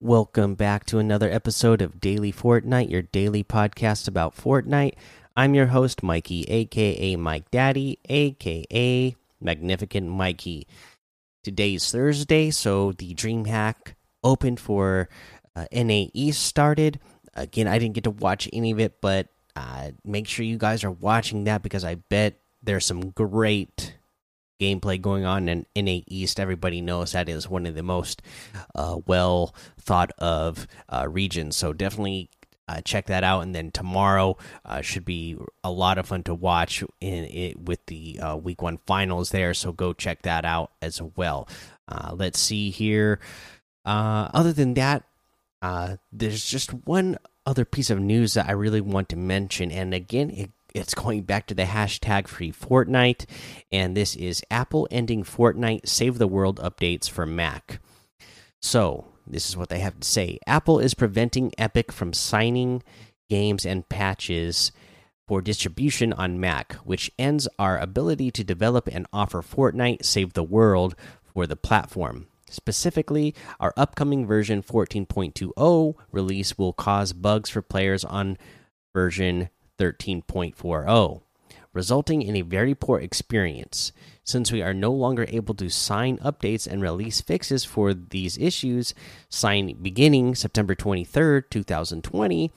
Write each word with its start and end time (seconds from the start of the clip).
Welcome 0.00 0.54
back 0.54 0.86
to 0.86 1.00
another 1.00 1.28
episode 1.28 1.82
of 1.82 2.00
Daily 2.00 2.32
Fortnite, 2.32 2.88
your 2.88 3.02
daily 3.02 3.42
podcast 3.42 4.06
about 4.06 4.36
Fortnite. 4.36 4.94
I'm 5.36 5.56
your 5.56 5.66
host, 5.66 6.04
Mikey, 6.04 6.44
aka 6.44 7.16
Mike 7.16 7.50
Daddy, 7.50 7.98
aka 8.08 9.16
Magnificent 9.40 10.06
Mikey. 10.06 10.68
Today's 11.42 11.90
Thursday, 11.90 12.52
so 12.52 12.92
the 12.92 13.12
DreamHack 13.12 13.94
opened 14.22 14.60
for 14.60 15.08
uh, 15.56 15.66
NA 15.72 16.04
East 16.14 16.44
started. 16.44 17.00
Again, 17.34 17.66
I 17.66 17.80
didn't 17.80 17.96
get 17.96 18.04
to 18.04 18.10
watch 18.10 18.48
any 18.52 18.70
of 18.70 18.78
it, 18.78 19.00
but 19.00 19.26
uh, 19.56 19.90
make 20.04 20.28
sure 20.28 20.44
you 20.44 20.58
guys 20.58 20.84
are 20.84 20.92
watching 20.92 21.42
that 21.44 21.64
because 21.64 21.82
I 21.82 21.96
bet 21.96 22.38
there's 22.62 22.86
some 22.86 23.10
great 23.10 23.97
gameplay 24.58 25.00
going 25.00 25.24
on 25.24 25.48
in 25.48 25.66
NA 25.76 26.00
East. 26.06 26.40
Everybody 26.40 26.80
knows 26.80 27.12
that 27.12 27.28
is 27.28 27.48
one 27.48 27.66
of 27.66 27.74
the 27.74 27.82
most 27.82 28.22
uh, 28.74 28.98
well 29.06 29.54
thought 29.80 30.10
of 30.18 30.66
uh, 30.88 31.06
regions. 31.08 31.56
So 31.56 31.72
definitely 31.72 32.30
uh, 32.68 32.80
check 32.82 33.06
that 33.06 33.24
out. 33.24 33.40
And 33.40 33.54
then 33.54 33.70
tomorrow 33.70 34.36
uh, 34.64 34.82
should 34.82 35.04
be 35.04 35.36
a 35.64 35.70
lot 35.70 35.98
of 35.98 36.06
fun 36.06 36.22
to 36.24 36.34
watch 36.34 36.82
in 37.00 37.24
it 37.24 37.58
with 37.58 37.84
the 37.86 38.20
uh, 38.20 38.36
week 38.36 38.60
one 38.60 38.78
finals 38.86 39.30
there. 39.30 39.54
So 39.54 39.72
go 39.72 39.92
check 39.92 40.22
that 40.22 40.44
out 40.44 40.72
as 40.82 41.00
well. 41.16 41.48
Uh, 41.86 42.14
let's 42.14 42.38
see 42.38 42.70
here. 42.70 43.20
other 43.84 44.52
than 44.52 44.74
that, 44.74 45.04
there's 46.12 46.44
just 46.44 46.72
one 46.86 47.16
other 47.46 47.64
piece 47.64 47.88
of 47.88 47.98
news 47.98 48.34
that 48.34 48.46
I 48.46 48.52
really 48.52 48.82
want 48.82 49.08
to 49.08 49.16
mention. 49.16 49.70
And 49.70 49.94
again, 49.94 50.30
it 50.30 50.50
it's 50.74 50.94
going 50.94 51.22
back 51.22 51.46
to 51.46 51.54
the 51.54 51.64
hashtag 51.64 52.28
free 52.28 52.52
Fortnite, 52.52 53.26
and 53.72 53.96
this 53.96 54.14
is 54.16 54.42
Apple 54.50 54.88
ending 54.90 55.24
Fortnite 55.24 55.88
Save 55.88 56.18
the 56.18 56.28
World 56.28 56.60
updates 56.60 57.08
for 57.08 57.26
Mac. 57.26 57.80
So, 58.60 59.06
this 59.26 59.48
is 59.48 59.56
what 59.56 59.68
they 59.68 59.80
have 59.80 60.00
to 60.00 60.08
say 60.08 60.38
Apple 60.46 60.78
is 60.78 60.94
preventing 60.94 61.52
Epic 61.58 61.92
from 61.92 62.12
signing 62.12 62.82
games 63.28 63.66
and 63.66 63.88
patches 63.88 64.72
for 65.26 65.42
distribution 65.42 66.12
on 66.14 66.40
Mac, 66.40 66.72
which 66.84 67.12
ends 67.18 67.46
our 67.58 67.78
ability 67.78 68.30
to 68.30 68.42
develop 68.42 68.88
and 68.90 69.06
offer 69.12 69.42
Fortnite 69.42 70.04
Save 70.04 70.32
the 70.32 70.42
World 70.42 70.96
for 71.34 71.46
the 71.46 71.56
platform. 71.56 72.26
Specifically, 72.50 73.34
our 73.60 73.74
upcoming 73.76 74.26
version 74.26 74.62
14.20 74.62 75.94
release 76.10 76.56
will 76.56 76.72
cause 76.72 77.12
bugs 77.12 77.50
for 77.50 77.60
players 77.60 78.04
on 78.04 78.38
version 78.94 79.50
13.40, 79.78 81.22
resulting 81.72 82.22
in 82.22 82.36
a 82.36 82.42
very 82.42 82.74
poor 82.74 82.98
experience. 82.98 83.92
Since 84.24 84.52
we 84.52 84.60
are 84.60 84.74
no 84.74 84.92
longer 84.92 85.24
able 85.28 85.54
to 85.54 85.70
sign 85.70 86.18
updates 86.18 86.66
and 86.66 86.82
release 86.82 87.20
fixes 87.20 87.64
for 87.64 87.94
these 87.94 88.36
issues, 88.36 88.92
sign 89.30 89.76
beginning 89.80 90.34
September 90.34 90.74
23rd, 90.74 91.44
2020, 91.48 92.50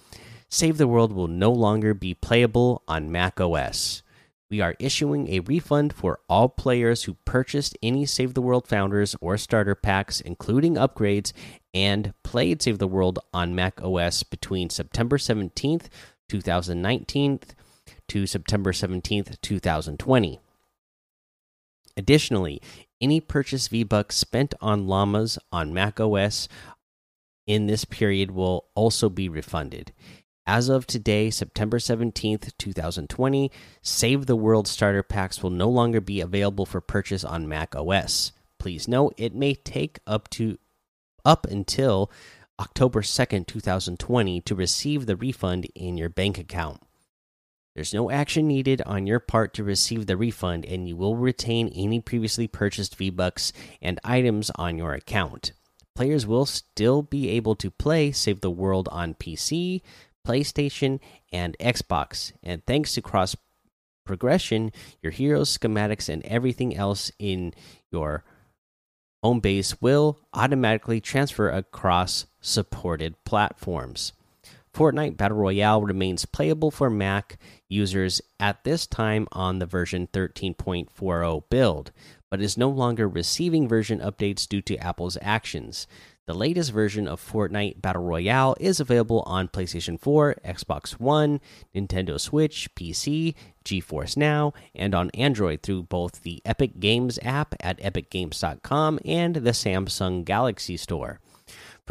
Save 0.49 0.77
the 0.77 0.87
World 0.87 1.13
will 1.13 1.29
no 1.29 1.51
longer 1.51 1.93
be 1.93 2.13
playable 2.13 2.83
on 2.87 3.09
Mac 3.09 3.39
OS. 3.39 4.03
We 4.49 4.59
are 4.59 4.75
issuing 4.79 5.29
a 5.29 5.39
refund 5.39 5.93
for 5.93 6.19
all 6.27 6.49
players 6.49 7.05
who 7.05 7.13
purchased 7.23 7.77
any 7.81 8.05
Save 8.05 8.33
the 8.33 8.41
World 8.41 8.67
Founders 8.67 9.15
or 9.21 9.37
starter 9.37 9.75
packs, 9.75 10.19
including 10.19 10.75
upgrades, 10.75 11.31
and 11.73 12.13
played 12.21 12.61
Save 12.61 12.79
the 12.79 12.87
World 12.87 13.19
on 13.33 13.55
Mac 13.55 13.81
OS 13.81 14.23
between 14.23 14.69
September 14.69 15.17
17th 15.17 15.87
2019 16.31 17.41
to 18.07 18.25
September 18.25 18.71
17th, 18.71 19.41
2020. 19.41 20.39
Additionally, 21.97 22.61
any 23.01 23.19
purchase 23.19 23.67
V-Bucks 23.67 24.15
spent 24.15 24.53
on 24.61 24.87
llamas 24.87 25.37
on 25.51 25.73
macOS 25.73 26.47
in 27.45 27.67
this 27.67 27.83
period 27.83 28.31
will 28.31 28.67
also 28.75 29.09
be 29.09 29.27
refunded. 29.27 29.91
As 30.47 30.69
of 30.69 30.87
today, 30.87 31.29
September 31.29 31.79
17th, 31.79 32.53
2020, 32.57 33.51
Save 33.81 34.25
the 34.25 34.37
World 34.37 34.69
starter 34.69 35.03
packs 35.03 35.43
will 35.43 35.49
no 35.49 35.67
longer 35.67 35.99
be 35.99 36.21
available 36.21 36.65
for 36.65 36.79
purchase 36.79 37.25
on 37.25 37.49
Mac 37.49 37.75
OS. 37.75 38.31
Please 38.57 38.87
note 38.87 39.13
it 39.17 39.35
may 39.35 39.53
take 39.53 39.99
up 40.07 40.29
to 40.29 40.57
up 41.25 41.45
until 41.47 42.09
October 42.61 43.01
2nd, 43.01 43.47
2020 43.47 44.39
to 44.41 44.53
receive 44.53 45.07
the 45.07 45.15
refund 45.15 45.65
in 45.73 45.97
your 45.97 46.09
bank 46.09 46.37
account. 46.37 46.79
There's 47.73 47.91
no 47.91 48.11
action 48.11 48.47
needed 48.47 48.83
on 48.85 49.07
your 49.07 49.19
part 49.19 49.55
to 49.55 49.63
receive 49.63 50.05
the 50.05 50.15
refund, 50.15 50.65
and 50.65 50.87
you 50.87 50.95
will 50.95 51.15
retain 51.15 51.69
any 51.69 51.99
previously 51.99 52.47
purchased 52.47 52.95
V 52.97 53.09
Bucks 53.09 53.51
and 53.81 53.99
items 54.03 54.51
on 54.57 54.77
your 54.77 54.93
account. 54.93 55.53
Players 55.95 56.27
will 56.27 56.45
still 56.45 57.01
be 57.01 57.29
able 57.29 57.55
to 57.55 57.71
play 57.71 58.11
Save 58.11 58.41
the 58.41 58.51
World 58.51 58.87
on 58.91 59.15
PC, 59.15 59.81
PlayStation, 60.27 60.99
and 61.33 61.57
Xbox, 61.59 62.31
and 62.43 62.63
thanks 62.67 62.93
to 62.93 63.01
cross 63.01 63.35
progression, 64.05 64.71
your 65.01 65.11
heroes, 65.11 65.57
schematics, 65.57 66.09
and 66.09 66.23
everything 66.25 66.77
else 66.77 67.11
in 67.17 67.55
your 67.91 68.23
home 69.23 69.39
base 69.39 69.81
will 69.81 70.19
automatically 70.33 71.01
transfer 71.01 71.49
across 71.49 72.27
supported 72.41 73.23
platforms. 73.23 74.13
Fortnite 74.73 75.17
Battle 75.17 75.37
Royale 75.37 75.81
remains 75.81 76.25
playable 76.25 76.71
for 76.71 76.89
Mac 76.89 77.37
users 77.67 78.21
at 78.39 78.63
this 78.63 78.87
time 78.87 79.27
on 79.31 79.59
the 79.59 79.65
version 79.65 80.07
13.40 80.07 81.43
build, 81.49 81.91
but 82.29 82.41
is 82.41 82.57
no 82.57 82.69
longer 82.69 83.07
receiving 83.07 83.67
version 83.67 83.99
updates 83.99 84.47
due 84.47 84.61
to 84.61 84.77
Apple's 84.77 85.17
actions. 85.21 85.87
The 86.27 86.33
latest 86.33 86.71
version 86.71 87.07
of 87.07 87.19
Fortnite 87.19 87.81
Battle 87.81 88.03
Royale 88.03 88.55
is 88.59 88.79
available 88.79 89.21
on 89.25 89.49
PlayStation 89.49 89.99
4, 89.99 90.35
Xbox 90.45 90.91
One, 90.93 91.41
Nintendo 91.75 92.17
Switch, 92.17 92.73
PC, 92.73 93.35
GeForce 93.65 94.15
Now, 94.15 94.53
and 94.73 94.95
on 94.95 95.09
Android 95.09 95.61
through 95.61 95.83
both 95.83 96.21
the 96.21 96.41
Epic 96.45 96.79
Games 96.79 97.19
app 97.23 97.55
at 97.59 97.79
epicgames.com 97.79 98.99
and 99.03 99.35
the 99.35 99.51
Samsung 99.51 100.23
Galaxy 100.23 100.77
Store. 100.77 101.19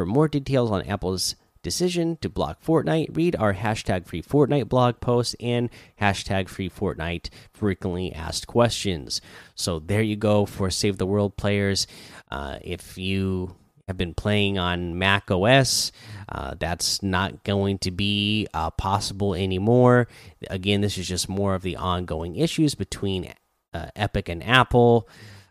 For 0.01 0.07
more 0.07 0.29
details 0.29 0.71
on 0.71 0.87
Apple's 0.87 1.37
decision 1.63 2.17
to 2.23 2.31
block 2.31 2.65
Fortnite, 2.65 3.15
read 3.15 3.37
our 3.37 3.53
hashtag 3.53 4.07
free 4.07 4.23
Fortnite 4.23 4.67
blog 4.67 4.99
post 4.99 5.37
and 5.39 5.69
hashtag 6.01 6.49
free 6.49 6.71
Fortnite 6.71 7.29
frequently 7.53 8.11
asked 8.11 8.47
questions. 8.47 9.21
So 9.55 9.79
there 9.79 10.01
you 10.01 10.17
go 10.17 10.47
for 10.47 10.71
Save 10.71 10.97
the 10.97 11.05
World 11.05 11.37
players. 11.37 11.87
Uh, 12.31 12.61
if 12.63 12.97
you 12.97 13.57
have 13.89 13.99
been 13.99 14.15
playing 14.15 14.59
on 14.59 14.99
Mac 14.99 15.31
OS, 15.31 15.93
uh, 16.31 16.55
that's 16.59 17.03
not 17.03 17.45
going 17.45 17.77
to 17.81 17.91
be 17.91 18.47
uh, 18.55 18.71
possible 18.71 19.35
anymore. 19.35 20.09
Again, 20.49 20.81
this 20.81 20.97
is 20.97 21.07
just 21.07 21.29
more 21.29 21.55
of 21.55 21.61
the 21.61 21.77
ongoing 21.77 22.37
issues 22.37 22.75
between 22.75 23.35
uh, 23.75 23.89
Epic 23.95 24.31
and 24.31 24.43
Apple. 24.43 25.07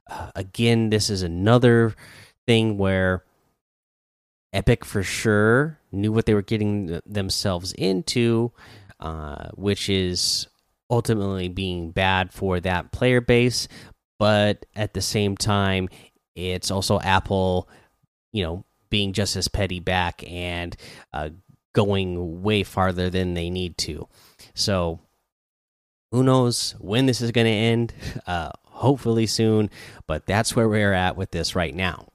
Uh, 0.08 0.32
again, 0.34 0.90
this 0.90 1.12
is 1.12 1.22
another 1.22 1.94
thing 2.48 2.80
where 2.80 3.24
Epic 4.52 4.84
for 4.84 5.04
sure 5.04 5.80
knew 5.92 6.12
what 6.12 6.26
they 6.26 6.34
were 6.34 6.42
getting 6.42 7.00
themselves 7.06 7.74
into, 7.74 8.52
uh, 9.00 9.50
which 9.54 9.90
is 9.90 10.48
ultimately 10.90 11.48
being 11.48 11.92
bad 11.92 12.34
for 12.34 12.60
that 12.60 12.92
player 12.92 13.22
base. 13.22 13.68
But 14.18 14.66
at 14.76 14.94
the 14.94 15.02
same 15.02 15.38
time, 15.38 15.88
it's 16.36 16.72
also 16.72 17.00
Apple 17.00 17.70
you 18.32 18.44
know, 18.44 18.66
being 18.90 19.14
just 19.14 19.36
as 19.36 19.48
petty 19.48 19.80
back 19.80 20.24
and 20.30 20.76
uh, 21.14 21.30
going 21.74 22.42
way 22.42 22.64
farther 22.64 23.10
than 23.10 23.34
they 23.34 23.50
need 23.50 23.78
to. 23.80 24.08
So, 24.54 25.00
who 26.12 26.24
knows 26.24 26.76
when 26.80 27.06
this 27.06 27.22
is 27.22 27.32
going 27.32 27.48
to 27.48 27.52
end? 27.52 27.94
Uh, 28.28 28.52
hopefully 28.66 29.26
soon, 29.26 29.70
but 30.08 30.26
that's 30.28 30.56
where 30.56 30.70
we're 30.70 30.94
at 30.94 31.18
with 31.18 31.32
this 31.32 31.56
right 31.56 31.74
now. 31.74 32.08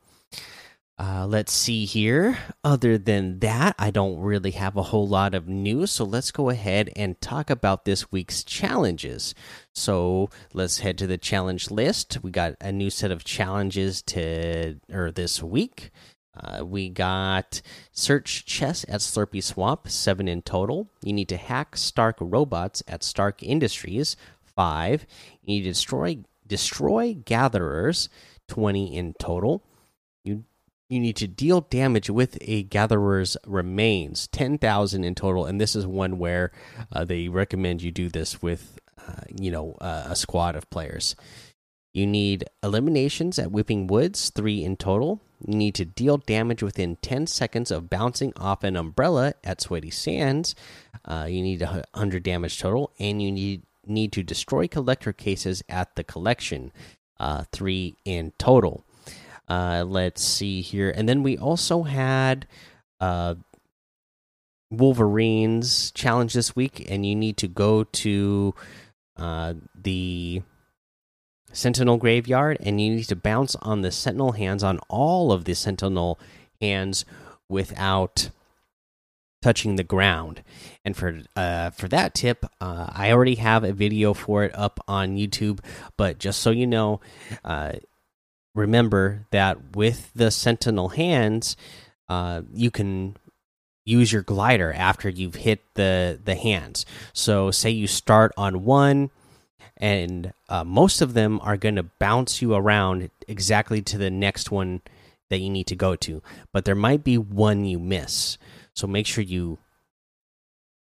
Uh, 0.97 1.27
let's 1.27 1.53
see 1.53 1.85
here. 1.85 2.39
Other 2.63 2.97
than 2.99 3.41
that, 3.41 3.75
I 3.81 3.91
don't 3.91 4.21
really 4.21 4.53
have 4.53 4.77
a 4.77 4.83
whole 4.83 5.09
lot 5.09 5.35
of 5.35 5.49
news. 5.49 5.91
So 5.91 6.05
let's 6.05 6.31
go 6.31 6.51
ahead 6.51 6.91
and 6.95 7.21
talk 7.21 7.51
about 7.51 7.85
this 7.85 8.13
week's 8.13 8.45
challenges. 8.45 9.35
So 9.73 10.31
let's 10.53 10.79
head 10.79 10.97
to 10.99 11.09
the 11.09 11.19
challenge 11.19 11.71
list. 11.71 12.19
We 12.23 12.31
got 12.31 12.55
a 12.61 12.71
new 12.71 12.91
set 12.91 13.11
of 13.11 13.25
challenges 13.25 14.03
to 14.03 14.77
or 14.93 15.11
this 15.11 15.43
week. 15.43 15.91
Uh, 16.37 16.65
we 16.65 16.89
got 16.89 17.61
search 17.91 18.45
chess 18.45 18.85
at 18.89 19.01
Slurpy 19.01 19.43
Swamp, 19.43 19.89
seven 19.89 20.29
in 20.29 20.43
total. 20.43 20.89
You 21.03 21.13
need 21.13 21.29
to 21.29 21.37
hack 21.37 21.77
Stark 21.77 22.17
robots 22.21 22.85
at 22.87 23.03
Stark 23.03 23.43
Industries, 23.43 24.17
five. 24.45 25.07
You 25.43 25.55
need 25.55 25.63
to 25.63 25.71
destroy 25.71 26.19
destroy 26.47 27.15
gatherers, 27.15 28.09
twenty 28.47 28.97
in 28.97 29.15
total. 29.15 29.63
You 30.89 31.01
need 31.01 31.17
to 31.17 31.27
deal 31.27 31.63
damage 31.63 32.11
with 32.11 32.39
a 32.43 32.63
gatherer's 32.65 33.37
remains 33.47 34.27
10,000 34.29 35.05
in 35.05 35.15
total 35.15 35.47
and 35.47 35.61
this 35.61 35.75
is 35.75 35.87
one 35.87 36.19
where 36.19 36.53
uh, 36.93 37.05
they 37.05 37.29
recommend 37.29 37.83
you 37.83 37.91
do 37.91 38.09
this 38.09 38.43
with 38.43 38.79
uh, 39.07 39.23
you 39.41 39.51
know 39.51 39.77
uh, 39.81 40.05
a 40.07 40.17
squad 40.17 40.57
of 40.57 40.69
players 40.71 41.17
you 41.95 42.09
need 42.09 42.45
eliminations 42.63 43.39
at 43.39 43.53
Weeping 43.53 43.87
Woods 43.87 44.31
3 44.31 44.65
in 44.65 44.77
total 44.77 45.21
You 45.47 45.57
need 45.57 45.77
to 45.77 45.85
deal 45.85 46.19
damage 46.19 46.63
within 46.63 46.97
10 46.97 47.29
seconds 47.29 47.71
of 47.71 47.89
bouncing 47.89 48.33
off 48.37 48.65
an 48.65 48.77
umbrella 48.77 49.35
at 49.45 49.61
Sweaty 49.61 49.91
Sands. 49.91 50.57
Uh, 51.05 51.27
you 51.29 51.41
need 51.41 51.63
100 51.63 52.23
damage 52.23 52.59
total, 52.59 52.91
and 52.99 53.23
you 53.23 53.31
need 53.31 53.63
need 53.87 54.13
to 54.13 54.23
destroy 54.23 54.67
collector 54.67 55.13
cases 55.13 55.63
at 55.69 55.95
the 55.95 56.03
collection. 56.03 56.73
Uh, 57.21 57.45
three 57.53 57.95
in 58.05 58.33
total. 58.39 58.85
Uh, 59.49 59.85
let's 59.87 60.23
see 60.23 60.61
here, 60.61 60.91
and 60.91 61.09
then 61.09 61.23
we 61.23 61.37
also 61.37 61.83
had 61.83 62.47
uh, 63.01 63.35
Wolverines 64.71 65.91
challenge 65.91 66.33
this 66.33 66.57
week, 66.57 66.87
and 66.89 67.05
you 67.05 67.15
need 67.15 67.37
to 67.39 67.49
go 67.49 67.85
to 67.85 68.55
uh, 69.17 69.55
the 69.75 70.43
Sentinel 71.53 71.99
Graveyard, 71.99 72.59
and 72.61 72.81
you 72.81 72.97
need 72.97 73.05
to 73.05 73.17
bounce 73.17 73.55
on 73.57 73.83
the 73.83 73.93
Sentinel 73.93 74.33
hands 74.33 74.65
on 74.65 74.79
all 74.89 75.31
of 75.31 75.45
the 75.45 75.55
Sentinel 75.55 76.19
hands 76.61 77.05
without 77.49 78.31
touching 79.43 79.77
the 79.77 79.85
ground. 79.85 80.43
And 80.85 80.97
for 80.97 81.21
uh, 81.37 81.71
for 81.71 81.87
that 81.89 82.15
tip, 82.15 82.47
uh, 82.61 82.87
I 82.91 83.13
already 83.13 83.37
have 83.37 83.63
a 83.63 83.73
video 83.73 84.15
for 84.15 84.43
it 84.45 84.53
up 84.55 84.81
on 84.89 85.17
YouTube. 85.17 85.61
But 85.97 86.19
just 86.19 86.41
so 86.41 86.51
you 86.51 86.67
know, 86.67 87.01
uh, 87.45 87.73
remember 88.55 89.27
that 89.31 89.77
with 89.77 90.11
the 90.15 90.31
Sentinel 90.31 90.91
hands, 90.91 91.57
uh, 92.09 92.43
you 92.53 92.71
can 92.71 93.17
use 93.85 94.13
your 94.13 94.23
glider 94.23 94.73
after 94.73 95.09
you've 95.09 95.35
hit 95.35 95.61
the 95.75 96.19
the 96.25 96.35
hands. 96.35 96.87
So 97.13 97.51
say 97.51 97.71
you 97.71 97.87
start 97.87 98.33
on 98.37 98.65
one 98.65 99.11
and 99.77 100.33
uh, 100.49 100.65
most 100.65 101.01
of 101.01 101.15
them 101.15 101.41
are 101.43 101.57
going 101.57 101.77
to 101.77 101.83
bounce 101.83 102.41
you 102.41 102.55
around 102.55 103.11
exactly 103.27 103.83
to 103.83 103.99
the 103.99 104.11
next 104.11 104.51
one 104.51 104.83
that 105.31 105.39
you 105.39 105.51
need 105.51 105.67
to 105.67 105.77
go 105.77 105.97
to 105.97 106.23
but 106.53 106.65
there 106.65 106.75
might 106.75 107.03
be 107.03 107.19
one 107.19 107.65
you 107.65 107.79
miss 107.79 108.39
so 108.73 108.87
make 108.87 109.07
sure 109.07 109.25
you 109.25 109.59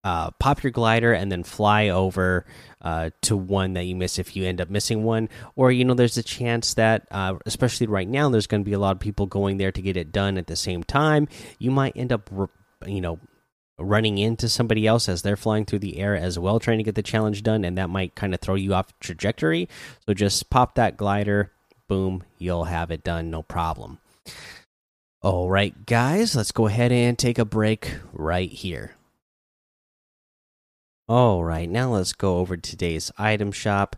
uh, 0.07 0.31
pop 0.39 0.63
your 0.63 0.71
glider 0.71 1.11
and 1.11 1.29
then 1.29 1.43
fly 1.43 1.89
over 1.89 2.45
uh, 2.81 3.09
to 3.21 3.35
one 3.35 3.73
that 3.73 3.83
you 3.83 3.95
miss 3.95 4.17
if 4.17 4.37
you 4.37 4.45
end 4.45 4.61
up 4.61 4.69
missing 4.69 5.03
one 5.03 5.27
or 5.57 5.69
you 5.69 5.83
know 5.83 5.93
there's 5.93 6.17
a 6.17 6.23
chance 6.23 6.75
that 6.75 7.05
uh, 7.11 7.35
especially 7.45 7.87
right 7.87 8.07
now 8.07 8.29
there's 8.29 8.47
going 8.47 8.61
to 8.61 8.69
be 8.69 8.73
a 8.73 8.79
lot 8.79 8.95
of 8.95 8.99
people 8.99 9.25
going 9.25 9.57
there 9.57 9.71
to 9.71 9.81
get 9.81 9.97
it 9.97 10.13
done 10.13 10.37
at 10.37 10.47
the 10.47 10.55
same 10.55 10.81
time 10.81 11.27
you 11.59 11.69
might 11.69 11.91
end 11.97 12.13
up 12.13 12.29
you 12.85 13.01
know 13.01 13.19
running 13.79 14.17
into 14.17 14.47
somebody 14.47 14.87
else 14.87 15.09
as 15.09 15.21
they're 15.21 15.35
flying 15.35 15.65
through 15.65 15.79
the 15.79 15.99
air 15.99 16.15
as 16.15 16.39
well, 16.39 16.59
trying 16.59 16.79
to 16.79 16.83
get 16.83 16.95
the 16.95 17.03
challenge 17.03 17.43
done, 17.43 17.63
and 17.63 17.77
that 17.77 17.91
might 17.91 18.15
kind 18.15 18.33
of 18.33 18.39
throw 18.39 18.55
you 18.55 18.73
off 18.73 18.97
trajectory. 18.99 19.69
So 20.05 20.15
just 20.15 20.49
pop 20.49 20.75
that 20.75 20.97
glider, 20.97 21.51
boom, 21.87 22.23
you'll 22.39 22.63
have 22.63 22.89
it 22.89 23.03
done, 23.03 23.29
no 23.29 23.43
problem. 23.43 23.99
All 25.21 25.49
right, 25.49 25.85
guys, 25.85 26.35
let's 26.35 26.51
go 26.51 26.65
ahead 26.67 26.91
and 26.91 27.17
take 27.17 27.37
a 27.37 27.45
break 27.45 27.93
right 28.13 28.49
here. 28.51 28.96
All 31.09 31.45
right, 31.45 31.69
now 31.69 31.93
let's 31.93 32.11
go 32.11 32.39
over 32.39 32.57
today's 32.57 33.13
item 33.17 33.53
shop. 33.53 33.95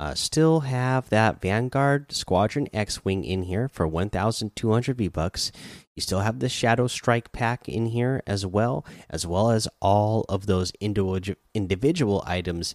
Uh, 0.00 0.14
still 0.14 0.60
have 0.60 1.08
that 1.10 1.40
Vanguard 1.40 2.10
Squadron 2.10 2.66
X 2.72 3.04
Wing 3.04 3.22
in 3.22 3.44
here 3.44 3.68
for 3.68 3.86
1,200 3.86 4.98
V 4.98 5.06
Bucks. 5.06 5.52
You 5.94 6.02
still 6.02 6.20
have 6.20 6.40
the 6.40 6.48
Shadow 6.48 6.88
Strike 6.88 7.30
pack 7.30 7.68
in 7.68 7.86
here 7.86 8.20
as 8.26 8.44
well, 8.44 8.84
as 9.08 9.24
well 9.28 9.52
as 9.52 9.68
all 9.80 10.24
of 10.28 10.46
those 10.46 10.72
individual 10.80 11.36
individual 11.54 12.24
items 12.26 12.74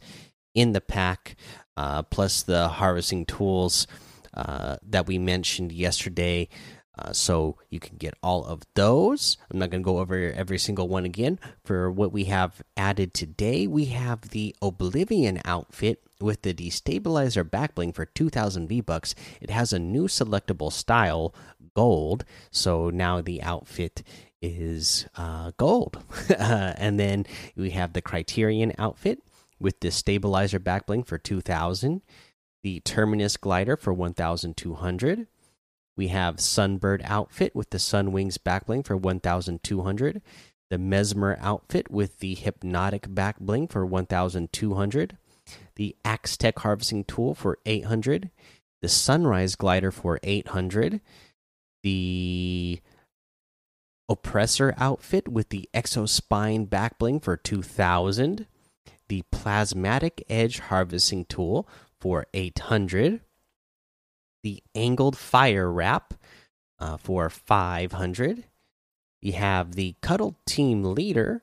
in 0.54 0.72
the 0.72 0.80
pack, 0.80 1.36
uh, 1.75 2.04
plus 2.04 2.44
the 2.44 2.69
harvesting 2.69 3.25
tools 3.25 3.88
uh, 4.33 4.77
that 4.83 5.06
we 5.06 5.18
mentioned 5.18 5.74
yesterday. 5.74 6.48
Uh, 6.97 7.12
so 7.12 7.57
you 7.69 7.80
can 7.80 7.97
get 7.97 8.13
all 8.24 8.45
of 8.45 8.63
those. 8.74 9.38
I'm 9.51 9.59
not 9.59 9.69
going 9.69 9.83
to 9.83 9.86
go 9.86 10.00
over 10.00 10.31
every 10.31 10.57
single 10.57 10.88
one 10.88 11.06
again. 11.06 11.39
For 11.63 11.92
what 11.92 12.12
we 12.12 12.25
have 12.25 12.62
added 12.77 13.13
today, 13.13 13.68
we 13.68 13.86
have 13.86 14.30
the 14.30 14.56
Oblivion 14.62 15.42
outfit 15.45 16.01
with 16.21 16.44
the 16.44 16.53
destabilizer 16.53 17.44
backbling 17.44 17.94
for 17.94 18.06
2000 18.06 18.68
V 18.68 18.81
bucks. 18.81 19.15
It 19.42 19.50
has 19.50 19.74
a 19.74 19.80
new 19.80 20.07
selectable 20.07 20.71
style, 20.71 21.33
gold. 21.74 22.24
So 22.51 22.89
now 22.89 23.21
the 23.21 23.41
outfit 23.41 24.01
is 24.41 25.07
uh, 25.18 25.51
gold. 25.57 25.98
and 26.38 27.00
then 27.00 27.25
we 27.56 27.71
have 27.71 27.94
the 27.94 28.01
Criterion 28.01 28.74
outfit 28.77 29.19
with 29.59 29.80
the 29.81 29.91
stabilizer 29.91 30.59
backbling 30.59 31.06
for 31.06 31.18
2000, 31.18 32.01
the 32.63 32.80
Terminus 32.81 33.38
glider 33.38 33.75
for 33.77 33.94
1200 33.94 35.27
we 35.97 36.09
have 36.09 36.38
Sunbird 36.38 37.01
outfit 37.06 37.56
with 37.56 37.69
the 37.69 37.80
Sun 37.80 38.12
Wings 38.12 38.38
backbling 38.38 38.86
for 38.86 38.97
1200. 38.97 40.21
The 40.69 40.77
Mesmer 40.77 41.38
outfit 41.39 41.89
with 41.89 42.19
the 42.19 42.36
Hypnotic 42.36 43.07
backbling 43.09 43.71
for 43.71 43.86
1200. 43.86 45.18
The 45.75 45.95
Axe 46.03 46.38
Tech 46.38 46.59
harvesting 46.59 47.06
tool 47.06 47.33
for 47.33 47.59
800. 47.65 48.31
The 48.81 48.89
Sunrise 48.89 49.56
glider 49.56 49.92
for 49.92 50.19
800. 50.24 51.01
The 51.83 52.81
Oppressor 54.09 54.74
outfit 54.77 55.27
with 55.27 55.50
the 55.50 55.69
Exospine 55.74 56.68
backbling 56.68 57.24
for 57.24 57.38
2000. 57.38 58.48
The 59.07 59.24
Plasmatic 59.31 60.24
Edge 60.30 60.59
harvesting 60.59 61.25
tool 61.25 61.69
for 62.00 62.25
800 62.33 63.21
the 64.45 64.62
angled 64.75 65.18
fire 65.18 65.71
wrap 65.71 66.13
uh, 66.77 66.97
for 66.97 67.31
500. 67.31 68.44
You 69.19 69.33
have 69.33 69.74
the 69.74 69.95
Cuddle 70.03 70.36
Team 70.45 70.83
Leader 70.83 71.42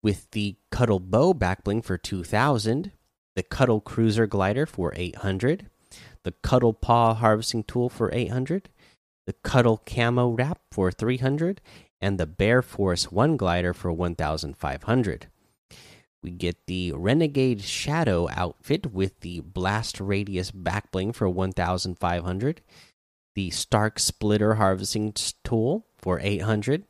with 0.00 0.30
the 0.30 0.54
Cuddle 0.70 1.00
Bow 1.00 1.34
backbling 1.34 1.84
for 1.84 1.98
2000. 1.98 2.92
The 3.34 3.42
Cuddle 3.42 3.80
Cruiser 3.80 4.28
Glider 4.28 4.64
for 4.64 4.92
800. 4.94 5.66
The 6.22 6.30
Cuddle 6.30 6.72
Paw 6.72 7.14
Harvesting 7.14 7.64
Tool 7.64 7.88
for 7.88 8.14
800. 8.14 8.68
The 9.26 9.32
Cuddle 9.32 9.82
Camo 9.84 10.28
Wrap 10.28 10.60
for 10.70 10.92
300. 10.92 11.60
And 12.00 12.16
the 12.16 12.26
Bear 12.26 12.62
Force 12.62 13.10
1 13.10 13.36
Glider 13.36 13.74
for 13.74 13.92
1500. 13.92 15.26
We 16.22 16.30
get 16.30 16.66
the 16.66 16.92
Renegade 16.92 17.62
Shadow 17.62 18.28
outfit 18.30 18.92
with 18.92 19.20
the 19.20 19.40
Blast 19.40 20.00
Radius 20.00 20.50
backbling 20.50 21.14
for 21.14 21.28
1500, 21.28 22.60
the 23.34 23.50
Stark 23.50 23.98
Splitter 23.98 24.56
harvesting 24.56 25.14
tool 25.44 25.86
for 25.96 26.20
800, 26.20 26.84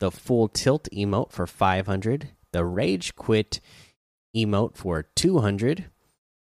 the 0.00 0.10
Full 0.10 0.48
Tilt 0.48 0.88
emote 0.92 1.30
for 1.30 1.46
500, 1.46 2.30
the 2.52 2.64
Rage 2.64 3.14
Quit 3.14 3.60
emote 4.36 4.76
for 4.76 5.04
200, 5.14 5.84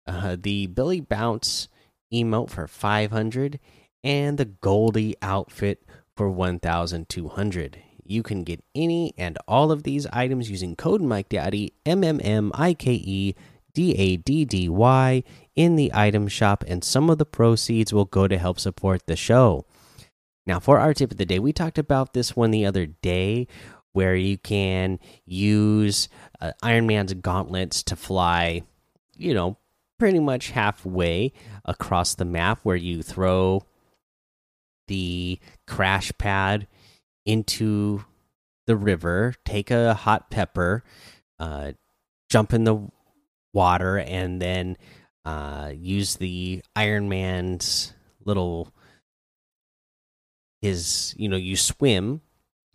uh, 0.07 0.37
the 0.41 0.67
Billy 0.69 1.01
Bounce 1.01 1.69
emote 2.13 2.49
for 2.49 2.67
500, 2.67 3.61
and 4.03 4.39
the 4.39 4.47
Goldie 4.47 5.17
outfit 5.21 5.85
for 6.17 6.31
1200 6.31 7.83
you 8.11 8.23
can 8.23 8.45
get 8.45 8.63
any 8.75 9.13
and 9.17 9.39
all 9.47 9.71
of 9.71 9.83
these 9.83 10.07
items 10.13 10.51
using 10.51 10.77
code 10.77 11.03
Mike 11.03 11.29
Daddy 11.29 11.73
M 11.85 12.03
M 12.05 12.21
M 12.23 12.53
I 12.55 12.75
K 12.75 12.93
E 12.93 13.35
D 13.75 13.95
A 13.95 14.17
D 14.17 14.45
D 14.45 14.69
Y 14.69 15.23
in 15.55 15.77
the 15.77 15.91
item 15.95 16.29
shop, 16.29 16.65
and 16.67 16.83
some 16.83 17.11
of 17.11 17.19
the 17.19 17.27
proceeds 17.27 17.93
will 17.93 18.05
go 18.05 18.29
to 18.29 18.39
help 18.39 18.61
support 18.61 19.07
the 19.07 19.17
show. 19.17 19.65
Now, 20.47 20.61
for 20.61 20.79
our 20.79 20.95
tip 20.95 21.11
of 21.11 21.17
the 21.17 21.27
day, 21.27 21.39
we 21.39 21.53
talked 21.53 21.79
about 21.79 22.15
this 22.15 22.37
one 22.37 22.53
the 22.53 22.67
other 22.67 22.87
day 22.87 23.49
where 23.93 24.15
you 24.15 24.39
can 24.39 24.99
use 25.25 26.09
uh, 26.41 26.53
Iron 26.63 26.87
Man's 26.87 27.15
gauntlets 27.15 27.83
to 27.85 27.97
fly, 27.97 28.63
you 29.17 29.33
know, 29.33 29.57
pretty 29.99 30.21
much 30.21 30.51
halfway 30.51 31.33
across 31.65 32.15
the 32.15 32.25
map 32.27 32.61
where 32.63 32.77
you 32.77 33.03
throw 33.03 33.63
the 34.87 35.41
crash 35.67 36.13
pad 36.19 36.67
into 37.27 38.05
the 38.67 38.77
river, 38.77 39.35
take 39.45 39.71
a 39.71 39.95
hot 39.95 40.31
pepper, 40.31 40.83
uh, 41.39 41.73
jump 42.31 42.53
in 42.53 42.65
the 42.65 42.89
water, 43.53 43.99
and 43.99 44.41
then 44.41 44.77
uh, 45.25 45.73
use 45.75 46.17
the 46.17 46.63
Iron 46.75 47.09
Man's 47.09 47.93
little 48.25 48.73
his 50.63 51.15
you 51.19 51.29
know 51.29 51.37
you 51.37 51.57
swim, 51.57 52.23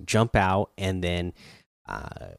jump 0.05 0.35
out, 0.35 0.71
and 0.77 1.03
then 1.03 1.33
uh, 1.87 2.35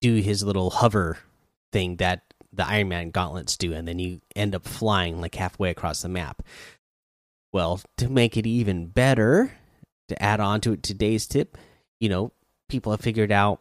do 0.00 0.16
his 0.16 0.42
little 0.42 0.70
hover 0.70 1.18
thing 1.72 1.96
that 1.96 2.22
the 2.52 2.66
Iron 2.66 2.88
Man 2.88 3.10
gauntlets 3.10 3.56
do, 3.56 3.72
and 3.72 3.86
then 3.86 3.98
you 3.98 4.20
end 4.36 4.54
up 4.54 4.64
flying 4.64 5.20
like 5.20 5.34
halfway 5.34 5.70
across 5.70 6.02
the 6.02 6.08
map. 6.08 6.42
Well, 7.54 7.80
to 7.98 8.08
make 8.08 8.36
it 8.36 8.48
even 8.48 8.86
better, 8.86 9.52
to 10.08 10.20
add 10.20 10.40
on 10.40 10.60
to 10.62 10.72
it 10.72 10.82
today's 10.82 11.24
tip, 11.24 11.56
you 12.00 12.08
know, 12.08 12.32
people 12.68 12.90
have 12.90 13.00
figured 13.00 13.30
out 13.30 13.60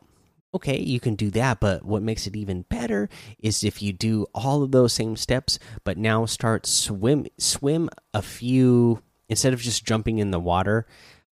okay, 0.55 0.79
you 0.79 0.99
can 0.99 1.15
do 1.15 1.31
that, 1.31 1.59
but 1.59 1.83
what 1.83 2.03
makes 2.03 2.27
it 2.27 2.35
even 2.35 2.61
better 2.69 3.09
is 3.39 3.63
if 3.63 3.81
you 3.81 3.91
do 3.91 4.25
all 4.35 4.61
of 4.61 4.71
those 4.71 4.93
same 4.93 5.15
steps, 5.15 5.57
but 5.83 5.97
now 5.97 6.25
start 6.25 6.65
swim 6.65 7.27
swim 7.37 7.87
a 8.15 8.21
few 8.23 9.01
instead 9.29 9.53
of 9.53 9.61
just 9.61 9.85
jumping 9.85 10.17
in 10.17 10.31
the 10.31 10.39
water 10.39 10.87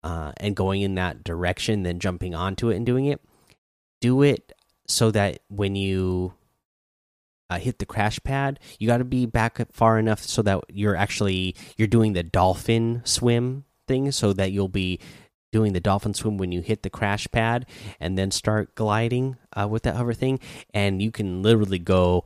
uh, 0.04 0.32
and 0.38 0.56
going 0.56 0.82
in 0.82 0.94
that 0.96 1.24
direction, 1.24 1.82
then 1.82 1.98
jumping 2.00 2.36
onto 2.36 2.70
it 2.70 2.76
and 2.76 2.86
doing 2.86 3.06
it, 3.06 3.20
do 4.00 4.22
it 4.22 4.52
so 4.88 5.10
that 5.10 5.40
when 5.48 5.76
you 5.76 6.34
uh, 7.50 7.60
hit 7.60 7.80
the 7.80 7.86
crash 7.86 8.20
pad, 8.24 8.60
you 8.80 8.88
got 8.88 8.98
to 8.98 9.04
be 9.04 9.26
back 9.26 9.60
far 9.72 10.00
enough 10.00 10.22
so 10.22 10.42
that 10.42 10.62
you're 10.70 10.96
actually 10.96 11.56
you're 11.78 11.88
doing 11.88 12.14
the 12.14 12.24
dolphin 12.24 13.02
swim 13.04 13.66
thing, 13.88 14.12
so 14.12 14.34
that 14.34 14.52
you'll 14.52 14.68
be 14.68 15.00
doing 15.52 15.74
the 15.74 15.80
dolphin 15.80 16.14
swim 16.14 16.38
when 16.38 16.52
you 16.52 16.62
hit 16.62 16.82
the 16.84 16.90
crash 16.90 17.28
pad, 17.32 17.66
and 18.00 18.18
then 18.18 18.32
start 18.32 18.76
gliding 18.76 19.38
uh, 19.56 19.68
with 19.68 19.84
that 19.84 19.96
hover 19.96 20.14
thing, 20.14 20.40
and 20.74 21.02
you 21.02 21.12
can 21.12 21.44
literally 21.44 21.80
go 21.80 22.26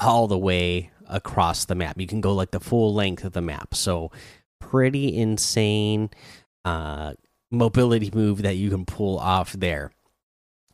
all 0.00 0.26
the 0.26 0.38
way 0.38 0.90
across 1.08 1.64
the 1.64 1.74
map. 1.74 2.00
You 2.00 2.06
can 2.06 2.20
go 2.20 2.32
like 2.32 2.50
the 2.50 2.60
full 2.60 2.94
length 2.94 3.24
of 3.24 3.32
the 3.32 3.42
map. 3.42 3.74
So 3.74 4.10
pretty 4.60 5.16
insane 5.16 6.10
uh, 6.64 7.14
mobility 7.50 8.10
move 8.12 8.42
that 8.42 8.56
you 8.56 8.70
can 8.70 8.84
pull 8.84 9.18
off 9.18 9.52
there. 9.52 9.90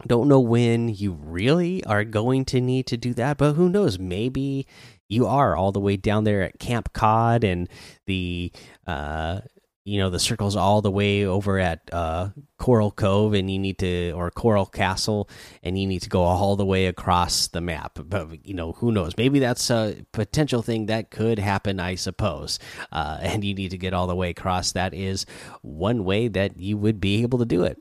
Don't 0.07 0.29
know 0.29 0.41
when 0.41 0.89
you 0.89 1.13
really 1.13 1.83
are 1.85 2.05
going 2.05 2.45
to 2.47 2.61
need 2.61 2.87
to 2.89 2.97
do 2.97 3.15
that, 3.15 3.39
but 3.39 3.55
who 3.55 3.69
knows? 3.69 3.99
Maybe 3.99 4.67
you 5.09 5.27
are 5.27 5.57
all 5.57 5.73
the 5.73 5.81
way 5.81 5.97
down 5.97 6.25
there 6.25 6.43
at 6.43 6.59
Camp 6.59 6.93
Cod 6.93 7.45
and 7.45 7.69
the 8.07 8.53
uh, 8.87 9.41
you 9.85 9.99
know 9.99 10.09
the 10.09 10.19
circle's 10.19 10.57
all 10.57 10.81
the 10.81 10.91
way 10.91 11.25
over 11.25 11.59
at 11.59 11.91
uh, 11.93 12.31
Coral 12.59 12.91
Cove, 12.91 13.35
and 13.35 13.51
you 13.51 13.59
need 13.59 13.79
to 13.79 14.13
or 14.13 14.31
Coral 14.31 14.65
Castle, 14.65 15.29
and 15.63 15.79
you 15.79 15.87
need 15.87 16.01
to 16.03 16.09
go 16.09 16.23
all 16.23 16.57
the 16.57 16.65
way 16.65 16.87
across 16.87 17.49
the 17.49 17.61
map. 17.61 17.99
But 18.03 18.47
you 18.47 18.55
know 18.55 18.73
who 18.73 18.93
knows? 18.93 19.13
Maybe 19.19 19.39
that's 19.39 19.71
a 19.71 20.05
potential 20.13 20.63
thing 20.63 20.87
that 20.87 21.11
could 21.11 21.39
happen. 21.39 21.81
I 21.81 21.97
suppose, 21.97 22.59
uh, 22.93 23.19
and 23.21 23.45
you 23.45 23.55
need 23.55 23.71
to 23.73 23.79
get 23.79 23.93
all 23.93 24.07
the 24.07 24.17
way 24.17 24.31
across. 24.31 24.73
That 24.73 24.95
is 24.95 25.27
one 25.61 26.05
way 26.05 26.29
that 26.29 26.59
you 26.59 26.79
would 26.79 26.99
be 26.99 27.23
able 27.23 27.39
to 27.41 27.45
do 27.45 27.65
it. 27.65 27.81